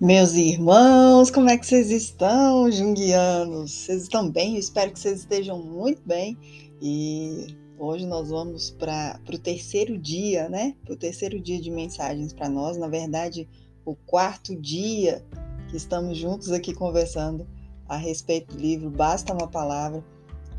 Meus 0.00 0.34
irmãos, 0.34 1.28
como 1.28 1.50
é 1.50 1.58
que 1.58 1.66
vocês 1.66 1.90
estão, 1.90 2.70
junguianos? 2.70 3.72
Vocês 3.72 4.02
estão 4.04 4.30
bem? 4.30 4.54
Eu 4.54 4.60
espero 4.60 4.92
que 4.92 5.00
vocês 5.00 5.18
estejam 5.18 5.60
muito 5.60 6.00
bem. 6.06 6.38
E 6.80 7.56
hoje 7.76 8.06
nós 8.06 8.28
vamos 8.28 8.70
para 8.70 9.18
o 9.28 9.38
terceiro 9.38 9.98
dia, 9.98 10.48
né? 10.48 10.76
Para 10.84 10.94
o 10.94 10.96
terceiro 10.96 11.40
dia 11.40 11.60
de 11.60 11.68
mensagens 11.68 12.32
para 12.32 12.48
nós. 12.48 12.76
Na 12.76 12.86
verdade, 12.86 13.48
o 13.84 13.96
quarto 13.96 14.54
dia 14.54 15.26
que 15.68 15.76
estamos 15.76 16.16
juntos 16.16 16.52
aqui 16.52 16.72
conversando 16.72 17.44
a 17.88 17.96
respeito 17.96 18.54
do 18.54 18.62
livro 18.62 18.90
Basta 18.90 19.34
uma 19.34 19.48
Palavra. 19.48 20.04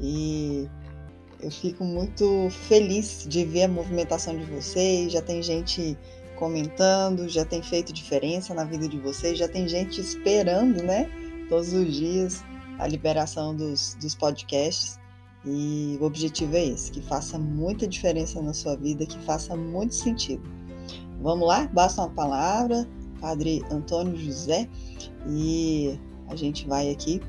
E 0.02 0.68
eu 1.42 1.50
fico 1.50 1.86
muito 1.86 2.50
feliz 2.68 3.26
de 3.26 3.46
ver 3.46 3.64
a 3.64 3.68
movimentação 3.70 4.38
de 4.38 4.44
vocês. 4.44 5.13
Já 5.13 5.21
tem 5.21 5.41
gente 5.41 5.98
comentando, 6.39 7.27
já 7.27 7.43
tem 7.43 7.61
feito 7.61 7.91
diferença 7.91 8.53
na 8.53 8.63
vida 8.63 8.88
de 8.88 8.98
vocês, 8.98 9.38
já 9.38 9.48
tem 9.48 9.67
gente 9.67 9.99
esperando, 9.99 10.81
né? 10.81 11.09
Todos 11.49 11.73
os 11.73 11.93
dias 11.93 12.43
a 12.79 12.88
liberação 12.88 13.53
dos, 13.53 13.95
dos 13.99 14.15
podcasts. 14.15 14.98
E 15.45 15.98
o 16.02 16.05
objetivo 16.05 16.55
é 16.55 16.65
esse: 16.65 16.91
que 16.91 17.02
faça 17.02 17.38
muita 17.38 17.88
diferença 17.88 18.41
na 18.41 18.53
sua 18.53 18.75
vida, 18.75 19.05
que 19.05 19.20
faça 19.20 19.55
muito 19.55 19.93
sentido. 19.93 20.41
Vamos 21.21 21.48
lá? 21.48 21.67
Basta 21.67 22.02
uma 22.02 22.09
palavra, 22.09 22.87
Padre 23.20 23.62
Antônio 23.70 24.17
José, 24.17 24.67
e 25.27 25.99
a 26.27 26.35
gente 26.35 26.65
vai 26.67 26.90
aqui 26.90 27.21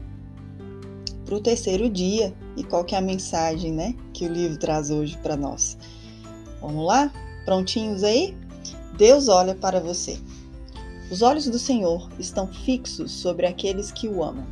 para 1.25 1.35
o 1.35 1.41
terceiro 1.41 1.91
dia. 1.91 2.35
E 2.57 2.65
qual 2.65 2.85
que 2.85 2.95
é 2.95 2.99
a 2.99 3.03
mensagem, 3.03 3.73
né, 3.73 3.95
que 4.13 4.27
o 4.27 4.33
livro 4.33 4.59
traz 4.59 4.91
hoje 4.91 5.17
para 5.19 5.37
nós? 5.37 5.79
Vamos 6.61 6.87
lá? 6.87 7.13
Prontinhos 7.45 8.03
aí? 8.03 8.37
Deus 9.01 9.29
olha 9.29 9.55
para 9.55 9.81
você. 9.81 10.19
Os 11.11 11.23
olhos 11.23 11.47
do 11.47 11.59
Senhor 11.59 12.11
estão 12.19 12.47
fixos 12.47 13.11
sobre 13.11 13.47
aqueles 13.47 13.91
que 13.91 14.07
o 14.07 14.23
amam. 14.23 14.47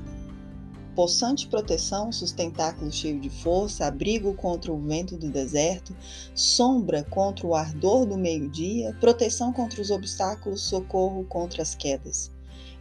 Possante 0.97 1.47
proteção, 1.47 2.11
sustentáculo 2.11 2.91
cheio 2.91 3.21
de 3.21 3.29
força, 3.29 3.85
abrigo 3.85 4.33
contra 4.33 4.73
o 4.73 4.81
vento 4.81 5.19
do 5.19 5.29
deserto, 5.29 5.95
sombra 6.35 7.05
contra 7.11 7.47
o 7.47 7.55
ardor 7.55 8.07
do 8.07 8.17
meio-dia, 8.17 8.97
proteção 8.99 9.53
contra 9.53 9.83
os 9.83 9.91
obstáculos, 9.91 10.62
socorro 10.62 11.27
contra 11.27 11.61
as 11.61 11.75
quedas. 11.75 12.33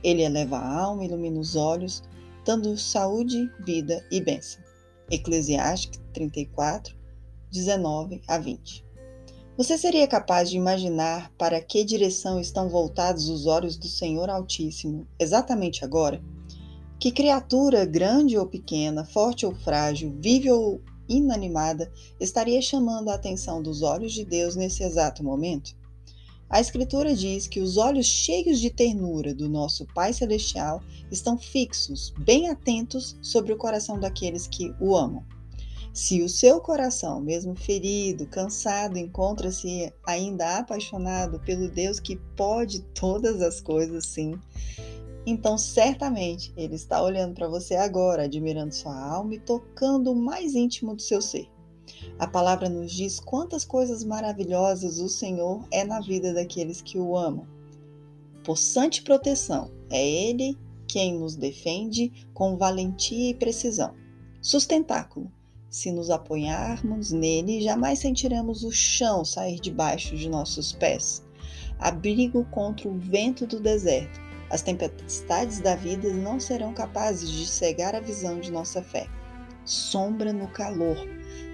Ele 0.01 0.21
eleva 0.21 0.55
a 0.55 0.79
alma, 0.79 1.03
ilumina 1.03 1.37
os 1.37 1.57
olhos, 1.57 2.01
dando 2.45 2.77
saúde, 2.77 3.51
vida 3.59 4.05
e 4.09 4.21
bênção. 4.21 4.63
Eclesiastes 5.11 5.99
34, 6.13 6.95
19 7.51 8.21
a 8.25 8.37
20. 8.37 8.86
Você 9.57 9.75
seria 9.75 10.07
capaz 10.07 10.51
de 10.51 10.55
imaginar 10.55 11.31
para 11.35 11.59
que 11.59 11.83
direção 11.83 12.39
estão 12.39 12.69
voltados 12.69 13.27
os 13.27 13.47
olhos 13.47 13.75
do 13.75 13.87
Senhor 13.87 14.29
Altíssimo 14.29 15.07
exatamente 15.19 15.83
agora? 15.83 16.23
Que 16.99 17.11
criatura, 17.11 17.83
grande 17.83 18.37
ou 18.37 18.45
pequena, 18.45 19.03
forte 19.03 19.47
ou 19.47 19.55
frágil, 19.55 20.15
vive 20.19 20.51
ou 20.51 20.79
inanimada, 21.09 21.91
estaria 22.19 22.61
chamando 22.61 23.09
a 23.09 23.15
atenção 23.15 23.59
dos 23.59 23.81
olhos 23.81 24.13
de 24.13 24.23
Deus 24.23 24.55
nesse 24.55 24.83
exato 24.83 25.23
momento? 25.23 25.75
A 26.47 26.61
Escritura 26.61 27.15
diz 27.15 27.47
que 27.47 27.59
os 27.59 27.77
olhos 27.77 28.05
cheios 28.05 28.59
de 28.59 28.69
ternura 28.69 29.33
do 29.33 29.49
nosso 29.49 29.87
Pai 29.87 30.13
Celestial 30.13 30.83
estão 31.11 31.35
fixos, 31.35 32.13
bem 32.19 32.47
atentos 32.47 33.17
sobre 33.23 33.53
o 33.53 33.57
coração 33.57 33.99
daqueles 33.99 34.45
que 34.45 34.71
o 34.79 34.95
amam. 34.95 35.25
Se 35.97 36.21
o 36.21 36.29
seu 36.29 36.61
coração, 36.61 37.19
mesmo 37.19 37.55
ferido, 37.55 38.27
cansado, 38.27 38.99
encontra-se 38.99 39.91
ainda 40.05 40.59
apaixonado 40.59 41.39
pelo 41.39 41.67
Deus 41.67 41.99
que 41.99 42.17
pode 42.35 42.83
todas 42.93 43.41
as 43.41 43.59
coisas, 43.59 44.05
sim, 44.05 44.39
então 45.25 45.57
certamente 45.57 46.53
ele 46.55 46.75
está 46.75 47.01
olhando 47.01 47.33
para 47.33 47.47
você 47.47 47.73
agora, 47.73 48.25
admirando 48.25 48.75
sua 48.75 48.95
alma 48.95 49.33
e 49.33 49.39
tocando 49.39 50.11
o 50.11 50.15
mais 50.15 50.53
íntimo 50.53 50.95
do 50.95 51.01
seu 51.01 51.19
ser. 51.19 51.49
A 52.19 52.27
palavra 52.27 52.69
nos 52.69 52.91
diz 52.91 53.19
quantas 53.19 53.65
coisas 53.65 54.03
maravilhosas 54.03 54.99
o 54.99 55.09
Senhor 55.09 55.67
é 55.71 55.83
na 55.83 55.99
vida 55.99 56.31
daqueles 56.31 56.79
que 56.79 56.99
o 56.99 57.17
amam. 57.17 57.47
Possante 58.43 59.01
proteção, 59.01 59.71
é 59.89 60.07
Ele 60.07 60.55
quem 60.87 61.17
nos 61.17 61.35
defende 61.35 62.27
com 62.35 62.55
valentia 62.55 63.31
e 63.31 63.33
precisão. 63.33 63.95
Sustentáculo, 64.43 65.31
se 65.69 65.91
nos 65.91 66.09
apoiarmos 66.09 67.11
nele, 67.11 67.61
jamais 67.61 67.99
sentiremos 67.99 68.63
o 68.63 68.71
chão 68.71 69.25
sair 69.25 69.59
debaixo 69.59 70.15
de 70.15 70.29
nossos 70.29 70.71
pés. 70.71 71.25
Abrigo 71.77 72.45
contra 72.45 72.87
o 72.87 72.97
vento 72.97 73.45
do 73.45 73.59
deserto. 73.59 74.19
As 74.49 74.61
tempestades 74.61 75.59
da 75.59 75.75
vida 75.75 76.11
não 76.13 76.39
serão 76.39 76.73
capazes 76.73 77.29
de 77.29 77.45
cegar 77.45 77.93
a 77.95 77.99
visão 77.99 78.39
de 78.39 78.51
nossa 78.51 78.81
fé. 78.81 79.07
Sombra 79.65 80.31
no 80.31 80.47
calor. 80.47 80.97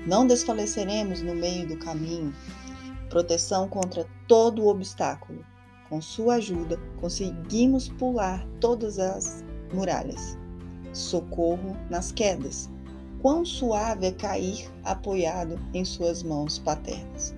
Não 0.05 0.27
desfaleceremos 0.27 1.21
no 1.21 1.33
meio 1.33 1.67
do 1.67 1.77
caminho. 1.77 2.33
Proteção 3.09 3.67
contra 3.67 4.07
todo 4.27 4.67
obstáculo. 4.67 5.43
Com 5.89 5.99
sua 6.01 6.35
ajuda, 6.35 6.79
conseguimos 7.01 7.89
pular 7.89 8.47
todas 8.59 8.99
as 8.99 9.43
muralhas. 9.73 10.37
Socorro 10.93 11.75
nas 11.89 12.11
quedas 12.11 12.69
quão 13.23 13.45
suave 13.45 14.07
é 14.07 14.11
cair 14.11 14.69
apoiado 14.83 15.57
em 15.73 15.85
suas 15.85 16.21
mãos 16.21 16.59
paternas. 16.59 17.33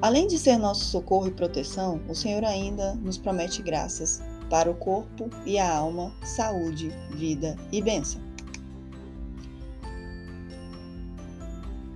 Além 0.00 0.28
de 0.28 0.38
ser 0.38 0.58
nosso 0.58 0.84
socorro 0.84 1.26
e 1.26 1.32
proteção, 1.32 2.00
o 2.08 2.14
Senhor 2.14 2.44
ainda 2.44 2.94
nos 2.94 3.18
promete 3.18 3.62
graças 3.62 4.22
para 4.48 4.70
o 4.70 4.76
corpo 4.76 5.28
e 5.44 5.58
a 5.58 5.76
alma, 5.76 6.14
saúde, 6.22 6.92
vida 7.10 7.56
e 7.72 7.82
bênção. 7.82 8.20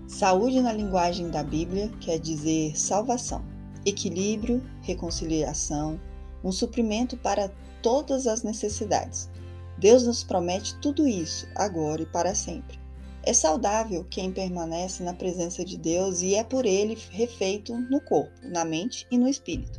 Saúde 0.09 0.61
na 0.61 0.73
linguagem 0.73 1.31
da 1.31 1.45
Bíblia 1.45 1.93
quer 2.01 2.19
dizer 2.19 2.77
salvação, 2.77 3.45
equilíbrio, 3.87 4.61
reconciliação, 4.83 6.01
um 6.43 6.51
suprimento 6.51 7.17
para 7.17 7.53
todas 7.83 8.27
as 8.27 8.43
necessidades. 8.43 9.31
Deus 9.79 10.03
nos 10.03 10.25
promete 10.25 10.77
tudo 10.81 11.07
isso 11.07 11.47
agora 11.55 12.03
e 12.03 12.07
para 12.07 12.35
sempre. 12.35 12.80
É 13.23 13.35
saudável 13.35 14.05
quem 14.09 14.33
permanece 14.33 15.03
na 15.03 15.13
presença 15.13 15.63
de 15.63 15.77
Deus 15.77 16.23
e 16.23 16.35
é 16.35 16.43
por 16.43 16.65
ele 16.65 16.97
refeito 17.11 17.77
no 17.77 18.01
corpo, 18.01 18.33
na 18.43 18.65
mente 18.65 19.07
e 19.11 19.19
no 19.19 19.29
espírito. 19.29 19.79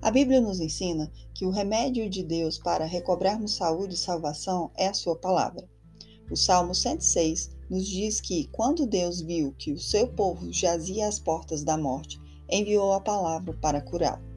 A 0.00 0.10
Bíblia 0.10 0.40
nos 0.40 0.58
ensina 0.58 1.12
que 1.34 1.44
o 1.44 1.50
remédio 1.50 2.08
de 2.08 2.22
Deus 2.22 2.58
para 2.58 2.86
recobrarmos 2.86 3.54
saúde 3.54 3.94
e 3.94 3.98
salvação 3.98 4.70
é 4.74 4.88
a 4.88 4.94
sua 4.94 5.14
palavra. 5.14 5.68
O 6.30 6.36
Salmo 6.36 6.74
106 6.74 7.50
nos 7.68 7.86
diz 7.86 8.20
que, 8.20 8.48
quando 8.48 8.86
Deus 8.86 9.20
viu 9.20 9.54
que 9.58 9.70
o 9.72 9.78
seu 9.78 10.08
povo 10.08 10.50
jazia 10.50 11.06
às 11.06 11.18
portas 11.18 11.62
da 11.62 11.76
morte, 11.76 12.18
enviou 12.50 12.94
a 12.94 13.00
palavra 13.00 13.52
para 13.60 13.82
curá-lo. 13.82 14.31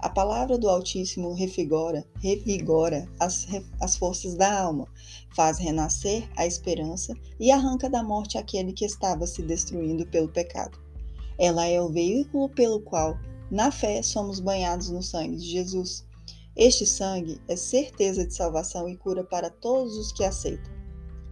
A 0.00 0.08
palavra 0.08 0.56
do 0.56 0.68
Altíssimo 0.68 1.34
revigora, 1.34 2.06
revigora 2.22 3.08
as, 3.18 3.48
as 3.80 3.96
forças 3.96 4.36
da 4.36 4.60
alma, 4.62 4.86
faz 5.34 5.58
renascer 5.58 6.28
a 6.36 6.46
esperança 6.46 7.12
e 7.40 7.50
arranca 7.50 7.90
da 7.90 8.00
morte 8.00 8.38
aquele 8.38 8.72
que 8.72 8.84
estava 8.84 9.26
se 9.26 9.42
destruindo 9.42 10.06
pelo 10.06 10.28
pecado. 10.28 10.78
Ela 11.36 11.66
é 11.66 11.80
o 11.80 11.88
veículo 11.88 12.48
pelo 12.48 12.80
qual, 12.80 13.18
na 13.50 13.72
fé, 13.72 14.00
somos 14.00 14.38
banhados 14.38 14.88
no 14.88 15.02
sangue 15.02 15.36
de 15.36 15.46
Jesus. 15.46 16.06
Este 16.54 16.86
sangue 16.86 17.40
é 17.48 17.56
certeza 17.56 18.24
de 18.24 18.34
salvação 18.34 18.88
e 18.88 18.96
cura 18.96 19.24
para 19.24 19.50
todos 19.50 19.96
os 19.96 20.12
que 20.12 20.22
aceitam. 20.22 20.72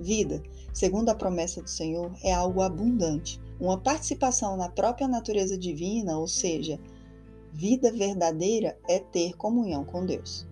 Vida, 0.00 0.42
segundo 0.74 1.08
a 1.08 1.14
promessa 1.14 1.62
do 1.62 1.70
Senhor, 1.70 2.12
é 2.22 2.32
algo 2.32 2.62
abundante, 2.62 3.40
uma 3.60 3.78
participação 3.78 4.56
na 4.56 4.68
própria 4.68 5.06
natureza 5.06 5.56
divina, 5.56 6.18
ou 6.18 6.26
seja, 6.26 6.80
Vida 7.56 7.90
verdadeira 7.90 8.78
é 8.86 8.98
ter 8.98 9.34
comunhão 9.34 9.82
com 9.82 10.04
Deus. 10.04 10.46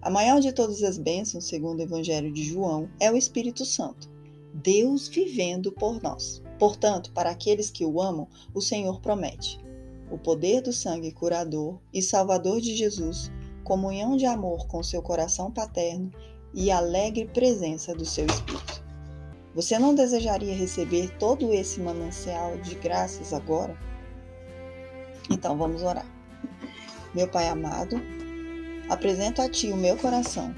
A 0.00 0.08
maior 0.08 0.40
de 0.40 0.54
todas 0.54 0.82
as 0.82 0.96
bênçãos, 0.96 1.44
segundo 1.44 1.80
o 1.80 1.82
Evangelho 1.82 2.32
de 2.32 2.42
João, 2.42 2.88
é 2.98 3.12
o 3.12 3.16
Espírito 3.16 3.66
Santo, 3.66 4.08
Deus 4.54 5.06
vivendo 5.06 5.70
por 5.70 6.02
nós. 6.02 6.42
Portanto, 6.58 7.12
para 7.12 7.28
aqueles 7.28 7.68
que 7.68 7.84
o 7.84 8.00
amam, 8.00 8.26
o 8.54 8.60
Senhor 8.62 9.02
promete 9.02 9.60
o 10.10 10.16
poder 10.16 10.62
do 10.62 10.72
sangue 10.72 11.12
curador 11.12 11.78
e 11.92 12.00
salvador 12.00 12.58
de 12.58 12.74
Jesus, 12.74 13.30
comunhão 13.62 14.16
de 14.16 14.24
amor 14.24 14.66
com 14.66 14.82
seu 14.82 15.02
coração 15.02 15.50
paterno 15.50 16.10
e 16.54 16.70
alegre 16.70 17.26
presença 17.26 17.94
do 17.94 18.06
seu 18.06 18.24
Espírito. 18.24 18.82
Você 19.54 19.78
não 19.78 19.94
desejaria 19.94 20.54
receber 20.54 21.14
todo 21.18 21.52
esse 21.52 21.80
manancial 21.80 22.56
de 22.56 22.76
graças 22.76 23.34
agora? 23.34 23.76
Então 25.30 25.58
vamos 25.58 25.82
orar. 25.82 26.19
Meu 27.12 27.26
Pai 27.26 27.48
amado, 27.48 28.00
apresento 28.88 29.42
a 29.42 29.48
Ti 29.48 29.72
o 29.72 29.76
meu 29.76 29.96
coração. 29.96 30.54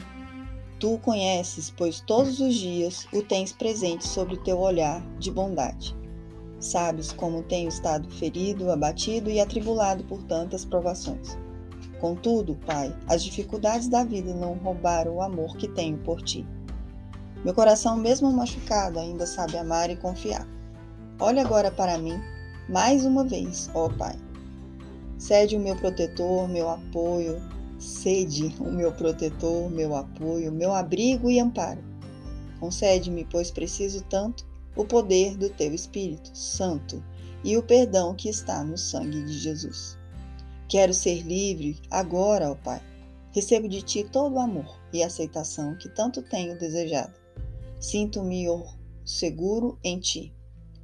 Tu 0.79 0.95
o 0.95 0.99
conheces, 0.99 1.73
pois 1.75 2.01
todos 2.01 2.41
os 2.41 2.55
dias 2.55 3.07
o 3.11 3.23
tens 3.23 3.53
presente 3.53 4.07
sobre 4.07 4.35
o 4.35 4.43
teu 4.43 4.59
olhar 4.59 5.01
de 5.19 5.31
bondade. 5.31 5.97
Sabes 6.61 7.11
como 7.11 7.43
tenho 7.43 7.71
estado 7.71 8.07
ferido, 8.11 8.71
abatido 8.71 9.31
e 9.31 9.41
atribulado 9.41 10.05
por 10.05 10.23
tantas 10.25 10.65
provações. 10.65 11.39
Contudo, 11.99 12.59
Pai, 12.67 12.95
as 13.09 13.25
dificuldades 13.25 13.89
da 13.89 14.05
vida 14.05 14.35
não 14.35 14.55
roubaram 14.55 15.15
o 15.15 15.23
amor 15.23 15.57
que 15.57 15.69
tenho 15.69 15.97
por 15.99 16.21
ti. 16.21 16.47
Meu 17.45 17.55
coração, 17.55 17.97
mesmo 17.97 18.31
machucado, 18.31 18.99
ainda 18.99 19.27
sabe 19.27 19.57
amar 19.57 19.89
e 19.89 19.97
confiar. 19.97 20.47
Olhe 21.19 21.41
agora 21.41 21.71
para 21.71 21.97
mim, 21.97 22.21
mais 22.69 23.07
uma 23.07 23.25
vez, 23.25 23.71
ó 23.73 23.89
Pai. 23.89 24.17
Cede 25.23 25.55
o 25.55 25.61
meu 25.61 25.77
protetor, 25.77 26.49
meu 26.49 26.69
apoio, 26.69 27.41
cede 27.79 28.53
o 28.59 28.73
meu 28.73 28.91
protetor, 28.91 29.71
meu 29.71 29.95
apoio, 29.95 30.51
meu 30.51 30.73
abrigo 30.73 31.31
e 31.31 31.39
amparo. 31.39 31.81
Concede-me, 32.59 33.25
pois 33.31 33.49
preciso 33.49 34.03
tanto, 34.11 34.45
o 34.75 34.85
poder 34.85 35.37
do 35.37 35.49
teu 35.49 35.73
Espírito 35.73 36.37
Santo 36.37 37.01
e 37.45 37.57
o 37.57 37.63
perdão 37.63 38.17
que 38.17 38.29
está 38.29 38.65
no 38.65 38.77
sangue 38.77 39.23
de 39.23 39.39
Jesus. 39.39 39.97
Quero 40.69 40.93
ser 40.93 41.23
livre 41.23 41.81
agora, 41.89 42.51
ó 42.51 42.57
Pai. 42.57 42.83
Recebo 43.31 43.69
de 43.69 43.81
ti 43.81 44.03
todo 44.03 44.35
o 44.35 44.41
amor 44.41 44.77
e 44.93 45.05
aceitação 45.05 45.77
que 45.77 45.89
tanto 45.89 46.21
tenho 46.21 46.59
desejado. 46.59 47.15
Sinto-me 47.79 48.47
seguro 49.05 49.79
em 49.85 50.01
ti. 50.01 50.35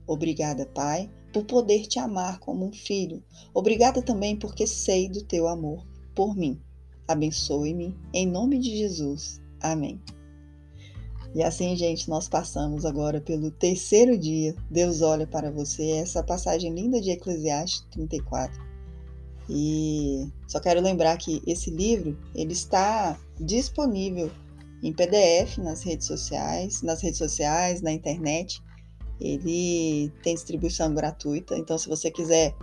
Obrigada, 0.07 0.65
Pai, 0.65 1.11
por 1.33 1.45
poder 1.45 1.87
te 1.87 1.99
amar 1.99 2.39
como 2.39 2.67
um 2.67 2.73
filho. 2.73 3.23
Obrigada 3.55 4.03
também 4.03 4.37
porque 4.37 4.67
sei 4.67 5.09
do 5.09 5.23
teu 5.23 5.47
amor 5.47 5.87
por 6.15 6.37
mim. 6.37 6.61
Abençoe-me 7.07 7.97
em 8.13 8.27
nome 8.27 8.59
de 8.59 8.77
Jesus. 8.77 9.41
Amém. 9.61 10.01
E 11.35 11.43
assim, 11.43 11.77
gente, 11.77 12.09
nós 12.09 12.29
passamos 12.29 12.85
agora 12.85 13.21
pelo 13.21 13.51
terceiro 13.51 14.17
dia. 14.17 14.55
Deus 14.71 15.03
olha 15.03 15.27
para 15.27 15.51
você. 15.51 15.91
Essa 15.93 16.23
passagem 16.23 16.73
linda 16.73 17.01
de 17.01 17.11
Eclesiastes 17.11 17.87
34 17.91 18.69
e 19.49 20.31
só 20.47 20.61
quero 20.61 20.81
lembrar 20.81 21.17
que 21.17 21.43
esse 21.47 21.71
livro 21.71 22.19
ele 22.35 22.53
está 22.53 23.19
disponível 23.41 24.31
em 24.83 24.93
PDF 24.93 25.59
nas 25.59 25.83
redes 25.83 26.07
sociais, 26.07 26.83
nas 26.83 27.03
redes 27.03 27.19
sociais, 27.19 27.81
na 27.81 27.91
internet. 27.91 28.63
Ele 29.21 30.13
tem 30.23 30.35
distribuição 30.35 30.95
gratuita, 30.95 31.57
então 31.57 31.77
se 31.77 31.89
você 31.89 32.11
quiser 32.11 32.55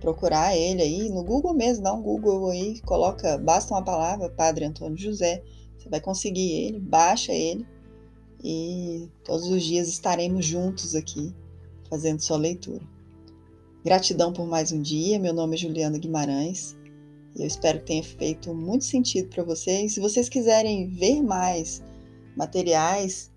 procurar 0.00 0.56
ele 0.56 0.82
aí 0.82 1.08
no 1.08 1.22
Google 1.22 1.54
mesmo, 1.54 1.84
dá 1.84 1.92
um 1.92 2.02
Google 2.02 2.50
aí, 2.50 2.80
coloca, 2.80 3.38
basta 3.38 3.72
uma 3.72 3.84
palavra, 3.84 4.28
Padre 4.28 4.64
Antônio 4.64 4.98
José, 4.98 5.42
você 5.78 5.88
vai 5.88 6.00
conseguir 6.00 6.52
ele, 6.52 6.80
baixa 6.80 7.32
ele 7.32 7.66
e 8.42 9.08
todos 9.24 9.48
os 9.48 9.62
dias 9.62 9.88
estaremos 9.88 10.44
juntos 10.44 10.96
aqui 10.96 11.32
fazendo 11.88 12.20
sua 12.20 12.36
leitura. 12.36 12.82
Gratidão 13.84 14.32
por 14.32 14.46
mais 14.46 14.72
um 14.72 14.80
dia. 14.80 15.18
Meu 15.18 15.32
nome 15.32 15.54
é 15.54 15.58
Juliana 15.58 15.98
Guimarães. 15.98 16.76
Eu 17.36 17.46
espero 17.46 17.80
que 17.80 17.86
tenha 17.86 18.02
feito 18.02 18.54
muito 18.54 18.84
sentido 18.84 19.28
para 19.28 19.42
vocês. 19.42 19.94
Se 19.94 20.00
vocês 20.00 20.28
quiserem 20.28 20.88
ver 20.88 21.20
mais 21.22 21.82
materiais 22.36 23.30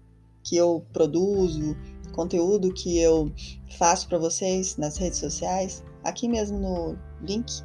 que 0.43 0.55
eu 0.55 0.85
produzo, 0.93 1.75
conteúdo 2.15 2.73
que 2.73 2.99
eu 2.99 3.31
faço 3.77 4.07
para 4.07 4.17
vocês 4.17 4.77
nas 4.77 4.97
redes 4.97 5.19
sociais, 5.19 5.83
aqui 6.03 6.27
mesmo 6.27 6.57
no 6.57 6.97
link 7.21 7.61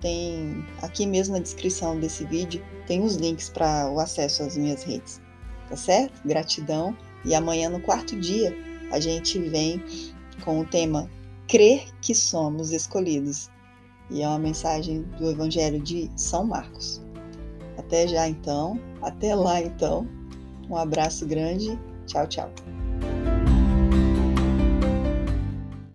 tem 0.00 0.64
aqui 0.80 1.06
mesmo 1.06 1.34
na 1.34 1.40
descrição 1.40 2.00
desse 2.00 2.24
vídeo 2.24 2.62
tem 2.86 3.04
os 3.04 3.16
links 3.16 3.50
para 3.50 3.88
o 3.92 4.00
acesso 4.00 4.42
às 4.42 4.56
minhas 4.56 4.82
redes. 4.82 5.20
Tá 5.68 5.76
certo? 5.76 6.20
Gratidão. 6.26 6.96
E 7.24 7.34
amanhã 7.34 7.68
no 7.68 7.80
quarto 7.80 8.18
dia 8.18 8.52
a 8.90 8.98
gente 8.98 9.38
vem 9.38 9.80
com 10.44 10.60
o 10.60 10.64
tema 10.64 11.08
crer 11.46 11.84
que 12.00 12.14
somos 12.14 12.72
escolhidos. 12.72 13.48
E 14.10 14.22
é 14.22 14.26
uma 14.26 14.38
mensagem 14.40 15.02
do 15.18 15.30
Evangelho 15.30 15.80
de 15.80 16.10
São 16.16 16.44
Marcos. 16.44 17.00
Até 17.78 18.08
já 18.08 18.28
então, 18.28 18.80
até 19.00 19.34
lá 19.34 19.60
então. 19.60 20.08
Um 20.68 20.76
abraço 20.76 21.24
grande. 21.26 21.78
Tchau, 22.06 22.26
tchau. 22.26 22.50